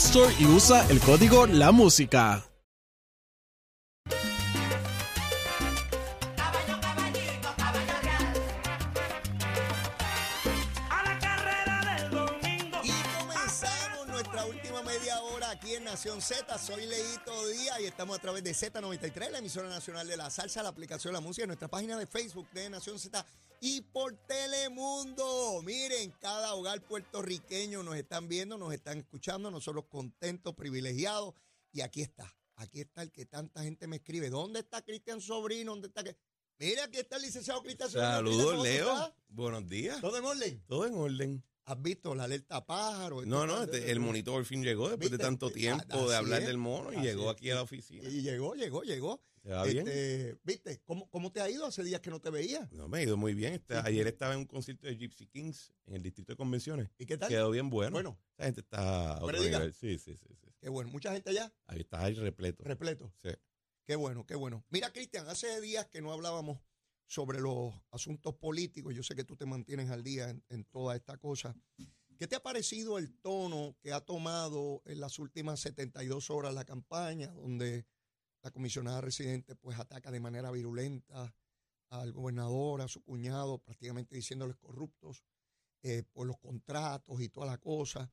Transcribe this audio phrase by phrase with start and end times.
[0.00, 2.42] Store y usa el código La Música.
[6.36, 8.32] Caballo, caballito, caballo real.
[10.88, 12.78] A la carrera del domingo.
[12.82, 15.29] Y comenzamos nuestra última media hora
[15.60, 16.56] aquí en Nación Z.
[16.58, 20.62] Soy Leito Díaz y estamos a través de Z93, la emisora nacional de la salsa,
[20.62, 23.24] la aplicación de la música, nuestra página de Facebook de Nación Z
[23.60, 25.60] y por Telemundo.
[25.62, 31.34] Miren, cada hogar puertorriqueño nos están viendo, nos están escuchando, nosotros contentos, privilegiados.
[31.72, 34.30] Y aquí está, aquí está el que tanta gente me escribe.
[34.30, 35.72] ¿Dónde está Cristian Sobrino?
[35.72, 36.02] ¿Dónde está?
[36.02, 36.16] que-
[36.58, 38.10] Mira, aquí está el licenciado Cristian Sobrino.
[38.12, 39.14] Saludos, ¿cómo tú Leo.
[39.28, 40.00] Buenos días.
[40.00, 40.64] ¿Todo en orden?
[40.66, 41.44] Todo en orden.
[41.70, 43.24] ¿Has visto la alerta pájaro?
[43.24, 46.16] No, no, este- el monito al fin llegó después de tanto Ah, tiempo así de
[46.16, 47.36] hablar es, del mono y llegó es.
[47.36, 48.08] aquí a la oficina.
[48.08, 49.22] Y llegó, llegó, llegó.
[49.42, 50.80] Este, ¿Viste?
[50.84, 52.68] ¿Cómo, ¿Cómo te ha ido hace días que no te veía?
[52.72, 53.54] No, me ha ido muy bien.
[53.54, 53.88] Está- Sí.
[53.88, 56.90] ayer estaba en un concierto de Gypsy Kings en el distrito de convenciones.
[56.98, 57.28] ¿Y qué tal?
[57.28, 57.92] Quedó bien bueno.
[57.92, 59.58] Bueno, Esa gente está a otro Predica.
[59.60, 59.72] nivel.
[59.72, 60.48] Sí, sí, sí, sí.
[60.60, 60.90] qué bueno.
[60.90, 62.64] Mucha gente allá, Ahí está ahí repleto.
[62.64, 63.12] repleto.
[63.22, 63.30] Sí.
[63.84, 64.64] Qué bueno, qué bueno.
[64.70, 66.58] Mira, Cristian, hace días que no hablábamos
[67.10, 68.94] sobre los asuntos políticos.
[68.94, 71.56] Yo sé que tú te mantienes al día en, en toda esta cosa.
[72.16, 76.64] ¿Qué te ha parecido el tono que ha tomado en las últimas 72 horas la
[76.64, 77.84] campaña, donde
[78.42, 81.34] la comisionada residente pues ataca de manera virulenta
[81.88, 85.24] al gobernador, a su cuñado, prácticamente diciéndoles corruptos
[85.82, 88.12] eh, por los contratos y toda la cosa?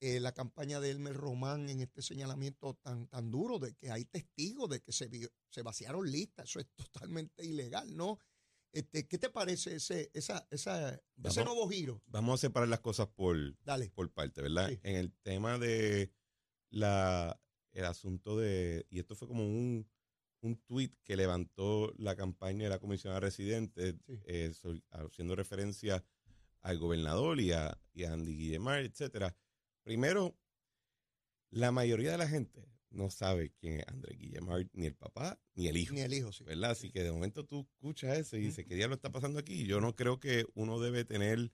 [0.00, 4.04] Eh, la campaña de Elmer Román en este señalamiento tan, tan duro de que hay
[4.04, 5.08] testigos de que se,
[5.48, 8.18] se vaciaron listas, eso es totalmente ilegal, ¿no?
[8.72, 12.02] Este, ¿Qué te parece ese, esa, esa, ese nuevo giro?
[12.06, 13.90] Vamos a separar las cosas por, Dale.
[13.90, 14.68] por parte, ¿verdad?
[14.70, 14.80] Sí.
[14.82, 16.10] En el tema de
[16.70, 17.38] la
[17.72, 19.88] el asunto de, y esto fue como un,
[20.42, 24.20] un tuit que levantó la campaña de la comisionada residente, Sí.
[24.26, 26.04] eh, so- haciendo referencia
[26.60, 29.34] al gobernador y a, y a Andy Guillemar, etcétera.
[29.82, 30.36] Primero,
[31.50, 35.68] la mayoría de la gente no sabe quién es Andrés Guillemar, ni el papá, ni
[35.68, 35.94] el hijo.
[35.94, 36.44] Ni el hijo, sí.
[36.44, 36.70] ¿verdad?
[36.72, 39.66] Así que de momento tú escuchas eso y dices, ¿qué diablo está pasando aquí?
[39.66, 41.52] Yo no creo que uno debe tener,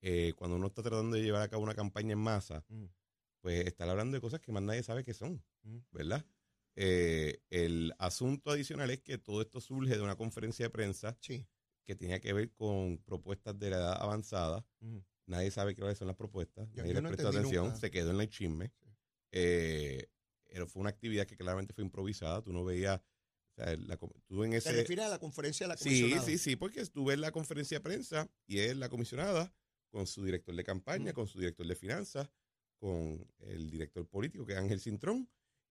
[0.00, 2.84] eh, cuando uno está tratando de llevar a cabo una campaña en masa, Mm.
[3.40, 5.78] pues estar hablando de cosas que más nadie sabe qué son, Mm.
[5.92, 6.24] ¿verdad?
[6.76, 11.46] Eh, el asunto adicional es que todo esto surge de una conferencia de prensa Sí.
[11.84, 14.66] que tenía que ver con propuestas de la edad avanzada.
[14.80, 14.98] Mm.
[15.26, 17.78] Nadie sabe cuáles son las propuestas, Yo- nadie yo les no prestó entendí atención, nunca.
[17.80, 18.72] se quedó en el chisme.
[19.32, 20.06] Eh,
[20.66, 24.10] pero fue una actividad que claramente fue improvisada, tú no veías, o sea, la com-
[24.26, 24.72] tú en ¿Te ese...
[24.72, 26.22] refieres a la conferencia de la Sí, comisionada?
[26.26, 29.52] sí, sí, porque estuve en la conferencia de prensa y es la comisionada
[29.90, 31.14] con su director de campaña, Mm.
[31.14, 32.28] con su director de finanzas,
[32.78, 35.28] con el director político que es Ángel Cintrón.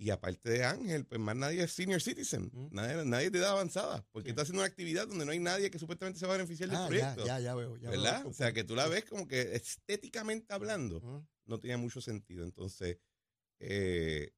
[0.00, 2.68] Y aparte de Ángel, pues más nadie es senior citizen, Mm.
[2.70, 4.30] nadie, nadie de edad avanzada, porque Sí.
[4.30, 6.78] está haciendo una actividad donde no hay nadie que supuestamente se va a beneficiar del
[6.78, 7.26] Ah, ya, proyecto.
[7.26, 7.76] ya, ya veo.
[7.78, 8.22] Ya veo ¿Verdad?
[8.22, 11.26] tu O sea, que tú la ves como que estéticamente hablando, Ujú.
[11.46, 12.44] no tenía mucho sentido.
[12.44, 12.98] Entonces,
[13.60, 14.32] eh,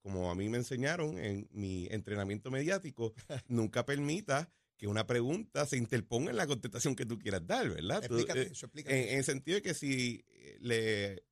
[0.00, 3.12] como a mí me enseñaron en mi entrenamiento mediático,
[3.48, 7.98] nunca permita que una pregunta se interponga en la contestación que tú quieras dar, ¿verdad?
[8.04, 11.22] Explícate eh, eso, explícate en, en el sentido de que si eh, le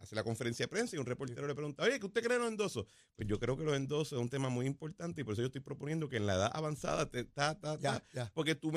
[0.00, 2.40] hace la conferencia de prensa y un reportero le pregunta, oye, ¿qué usted cree de
[2.44, 2.84] los endosos?
[3.16, 5.46] Pues yo creo que los endosos es un tema muy importante y por eso yo
[5.46, 8.30] estoy proponiendo que en la edad avanzada, te, ta, ta, ta, Ya, ya.
[8.34, 8.70] porque tú-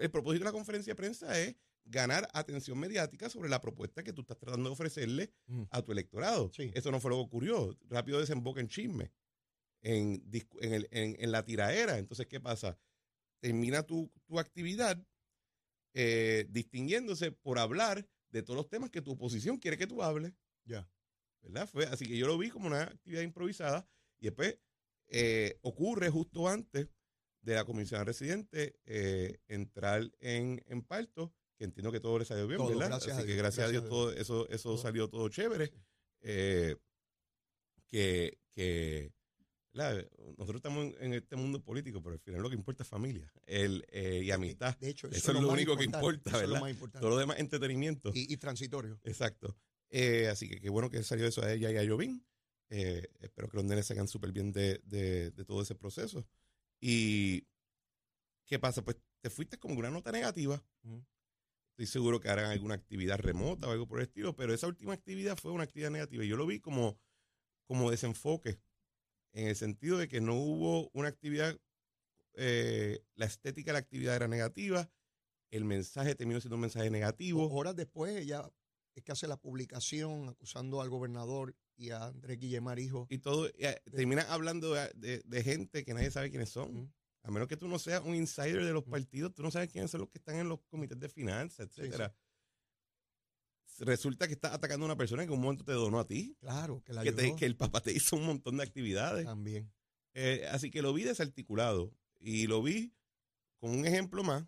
[0.00, 1.56] el propósito de la conferencia de prensa es
[1.90, 5.62] ganar atención mediática sobre la propuesta que tú estás tratando de ofrecerle Mm.
[5.70, 6.50] a tu electorado.
[6.54, 6.70] Sí.
[6.74, 7.76] Eso no fue lo que ocurrió.
[7.88, 9.12] Rápido desemboca en chisme,
[9.82, 11.98] en, discu- en, el- en- en la tiraera.
[11.98, 12.78] Entonces, ¿qué pasa?
[13.40, 15.02] Termina tu, tu actividad
[15.94, 20.32] eh, distinguiéndose por hablar de todos los temas que tu oposición quiere que tú hables.
[20.64, 20.88] Ya.
[21.40, 21.68] ¿Verdad?
[21.68, 23.88] Fue, así que yo lo vi como una actividad improvisada
[24.20, 24.58] y después
[25.08, 26.88] eh, ocurre justo antes
[27.40, 32.46] de la comisión residente eh, entrar en, en parto, que entiendo que todo le salió
[32.46, 32.88] bien, Todo, ¿verdad?
[32.88, 34.78] gracias Así a que Dios, gracias, gracias a Dios todo eso, eso Todo.
[34.78, 35.72] salió todo chévere.
[36.20, 36.76] Eh,
[37.86, 39.12] que, que
[39.72, 40.06] ¿verdad?
[40.36, 43.84] nosotros estamos en, este mundo político, pero al final lo que importa es familia el,
[43.90, 44.76] eh, y amistad.
[44.78, 46.60] De hecho, Eso es lo único que importa, eso es lo ¿verdad?
[46.62, 47.00] más importante.
[47.00, 48.10] Todo lo demás entretenimiento.
[48.14, 49.00] Y, y transitorio.
[49.04, 49.56] Exacto.
[49.90, 52.24] Eh, así que qué bueno que salió eso a ella y a Jovín.
[52.70, 56.26] Eh, espero que los nenes salgan súper bien de, de- de todo ese proceso.
[56.80, 57.46] Y,
[58.44, 58.84] ¿qué pasa?
[58.84, 60.62] Pues te fuiste con una nota negativa.
[60.84, 61.02] Ujú.
[61.78, 64.92] Estoy seguro que harán alguna actividad remota o algo por el estilo, pero esa última
[64.94, 66.24] actividad fue una actividad negativa.
[66.24, 66.98] Y yo lo vi como
[67.68, 68.58] como desenfoque,
[69.32, 71.56] en el sentido de que no hubo una actividad,
[72.34, 74.90] eh, la estética de la actividad era negativa,
[75.52, 77.48] el mensaje terminó siendo un mensaje negativo.
[77.52, 78.50] Horas después ella
[78.96, 83.06] es que hace la publicación acusando al gobernador y a Andrés Guillemar, hijo.
[83.08, 86.92] y todo, eh, termina hablando de, de- de gente que nadie sabe quiénes son.
[87.22, 88.90] A menos que tú no seas un insider de los Ujú.
[88.92, 91.80] partidos, tú no sabes quiénes son los que están en los comités de finanzas, Sí,
[91.82, 92.14] etcétera.
[93.80, 96.36] Resulta que estás atacando a una persona que en un momento te donó a ti,
[96.40, 99.24] Claro, que la que, te- que el papá te hizo un montón de actividades.
[99.24, 99.72] también.
[100.14, 102.92] Eh, así que lo vi desarticulado y lo vi
[103.60, 104.44] con un ejemplo más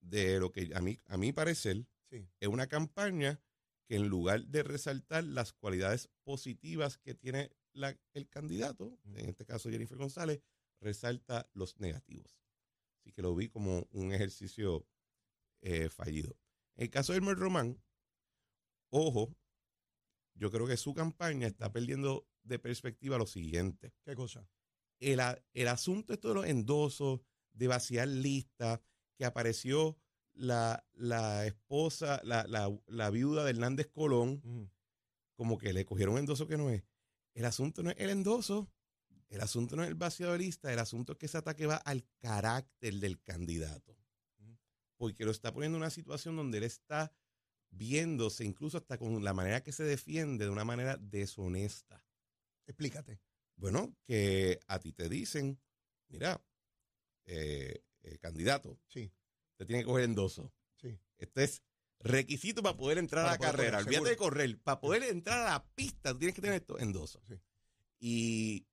[0.00, 2.28] de lo que a mí, a mi parecer Sí.
[2.40, 3.40] es una campaña
[3.88, 9.44] que en lugar de resaltar las cualidades positivas que tiene la- el candidato, en este
[9.44, 10.40] caso Jennifer González,
[10.80, 12.38] resalta los negativos.
[13.00, 14.86] Así que lo vi como un ejercicio
[15.60, 16.36] eh, fallido.
[16.76, 17.82] En el caso de Elmer Román,
[18.90, 19.36] ojo,
[20.34, 24.48] yo creo que su campaña está perdiendo de perspectiva lo siguiente ¿Qué cosa?
[25.00, 27.20] el, asunto esto de los endosos,
[27.52, 28.80] de vaciar listas,
[29.16, 29.98] que apareció
[30.32, 34.70] la, la esposa, la, la, la viuda de Hernández Colón,
[35.34, 36.84] como que le cogieron un endoso que no es.
[37.34, 38.70] El asunto no es el endoso,
[39.28, 41.76] el asunto no es el vaciado de lista, el asunto es que ese ataque va
[41.76, 43.96] al carácter del candidato.
[44.96, 47.12] Porque lo está poniendo en una situación donde él está
[47.70, 52.02] viéndose, incluso hasta con la manera que se defiende, de una manera deshonesta.
[52.66, 53.20] Explícate.
[53.56, 55.60] Bueno, que a ti te dicen,
[56.08, 56.42] mira,
[57.26, 59.12] eh, eh, candidato, Sí,
[59.56, 60.52] te tiene que coger endoso.
[60.76, 60.98] sí.
[61.18, 61.62] Este es
[62.00, 63.78] requisito para poder entrar Para a la carrera.
[63.78, 64.58] correr, Olvídate de correr.
[64.62, 67.22] Para poder entrar a la pista, tú tienes que tener esto endoso.
[67.26, 67.40] Sí.
[67.98, 68.66] Y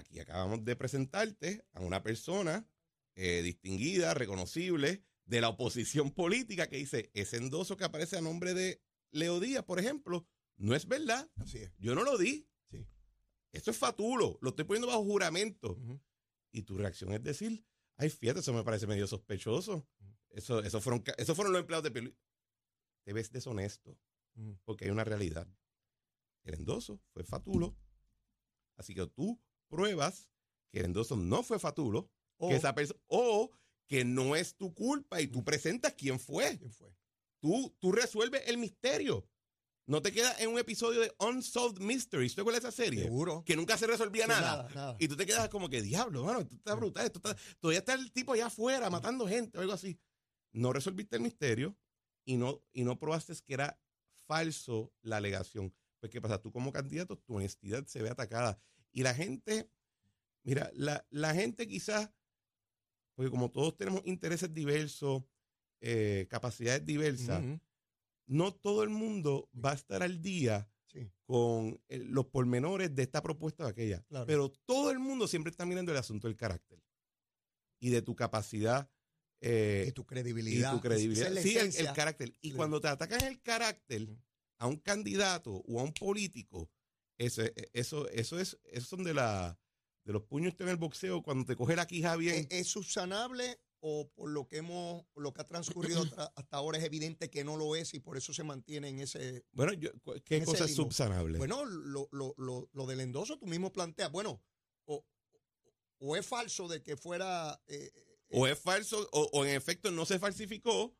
[0.00, 2.66] aquí acabamos de presentarte a una persona
[3.14, 8.54] eh, distinguida, reconocible, de la oposición política que dice, ese endoso que aparece a nombre
[8.54, 8.82] de
[9.12, 10.26] Leo Díaz, por ejemplo,
[10.56, 11.30] no es verdad.
[11.36, 11.72] Así es.
[11.78, 12.48] Yo no lo di.
[12.70, 12.86] Sí.
[13.52, 14.38] Esto es fatulo.
[14.40, 15.78] Lo estoy poniendo bajo juramento.
[16.52, 17.64] Y tu reacción es decir,
[17.96, 19.86] ay, fíjate, eso me parece medio sospechoso.
[20.30, 22.18] Eso, eso, fueron, eso fueron los empleados de Pierluisi.
[23.04, 23.98] Te ves deshonesto,
[24.64, 25.48] porque hay una realidad.
[26.42, 27.76] El endoso fue fatulo.
[28.76, 29.40] Así que tú
[29.70, 30.28] pruebas
[30.70, 33.50] que el endoso no fue fatulo, O, que esa persona, o
[33.88, 36.58] que no es tu culpa y tú presentas quién fue.
[36.58, 36.94] ¿Quién fue?
[37.40, 39.26] Tú, tú resuelves el misterio.
[39.86, 42.32] No te quedas en un episodio de Unsolved Mysteries.
[42.32, 43.02] ¿Tú te acuerdas de esa serie?
[43.04, 43.42] Seguro.
[43.44, 44.68] Que nunca se resolvía Sí, nada.
[44.74, 44.96] nada.
[45.00, 47.06] Y tú te quedas como que, diablo, mano, esto está brutal.
[47.06, 49.98] Esto está, todavía está el tipo allá afuera matando gente o algo así.
[50.52, 51.76] No resolviste el misterio
[52.24, 53.80] y no, y no probaste que era
[54.26, 55.74] falso la alegación.
[55.98, 56.40] Pues, ¿qué pasa?
[56.40, 58.62] Tú como candidato, tu honestidad se ve atacada.
[58.92, 59.70] Y la gente,
[60.42, 62.10] mira, la, la gente quizás,
[63.14, 65.22] porque como todos tenemos intereses diversos,
[65.80, 67.42] eh, capacidades diversas,
[68.26, 71.08] no todo el mundo va a estar al día Sí.
[71.22, 74.02] con eh, los pormenores de esta propuesta o aquella.
[74.08, 74.26] Claro.
[74.26, 76.82] Pero todo el mundo siempre está mirando el asunto del carácter
[77.78, 78.90] y de tu capacidad
[79.40, 80.72] eh, Y tu credibilidad.
[80.72, 81.32] y tu credibilidad.
[81.36, 82.36] Es Sí, el, carácter.
[82.40, 84.08] Y cuando te atacan el carácter
[84.58, 86.68] a un candidato o a un político,
[87.26, 89.58] eso, eso, eso es, esos son de la
[90.04, 92.46] de los puños en el boxeo cuando te coge la quija bien.
[92.50, 96.78] ¿Es, es subsanable o por lo que hemos, lo que ha transcurrido tra- hasta ahora
[96.78, 99.90] es evidente que no lo es y por eso se mantiene en ese bueno, yo-
[100.24, 101.38] ¿qué ese cosa es subsanable?
[101.38, 104.42] Bueno, lo, lo, lo, lo del endoso tú mismo planteas, bueno,
[104.86, 105.04] o,
[105.98, 107.60] o es falso de que fuera...
[107.68, 110.99] eh, eh, o es falso, o, o en efecto no se falsificó, ¿Y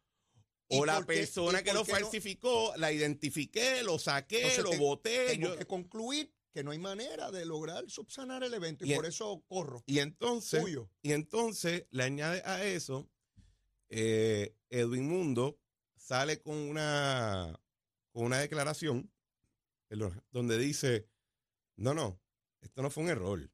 [0.71, 1.85] o la persona que lo no?
[1.85, 5.27] falsificó, la identifiqué, lo saqué, Entonces lo te- voté.
[5.29, 8.93] tengo yo- que concluir que no hay manera de lograr subsanar el evento y, Y
[8.93, 9.83] en- por eso corro.
[9.87, 10.91] y entonces, Huyo.
[11.03, 13.09] y entonces le añade a eso,
[13.89, 15.59] eh, Edwin Mundo
[15.97, 17.61] sale con una,
[18.12, 19.11] con una declaración
[20.31, 21.09] donde dice,
[21.77, 22.21] no, no,
[22.61, 23.50] esto no fue un error.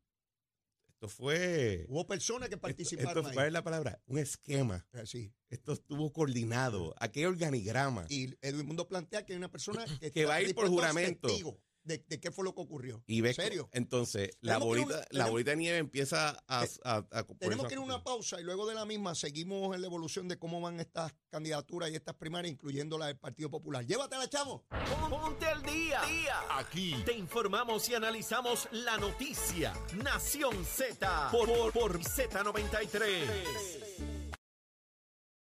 [0.97, 1.85] Esto fue...
[1.91, 3.35] Hubo personas que Esto, participaron esto- ahí.
[3.35, 4.01] ¿Cuál es la palabra?
[4.07, 4.87] Un esquema.
[4.95, 5.31] Eh, sí.
[5.51, 6.95] Esto estuvo coordinado.
[6.99, 8.07] Hay organigrama.
[8.09, 11.29] Y Edwin Mundo plantea que hay una persona que, Que va a ir por juramento.
[11.29, 13.03] testigo de, de qué fue lo que ocurrió.
[13.07, 13.69] Y ves, ¿En serio?
[13.73, 16.67] entonces, la ir bolita, un- la bolita de nieve empieza a...
[17.39, 20.29] Tenemos que ir a una pausa y luego de la misma seguimos en la evolución
[20.29, 23.87] de cómo van estas candidaturas y estas primarias, incluyendo la del Partido Popular.
[23.87, 24.65] Llévatela, chavo.
[25.09, 26.01] Ponte al día.
[26.51, 29.73] Aquí te informamos y analizamos la noticia.
[30.03, 33.86] Nación Z por, por, por Z93.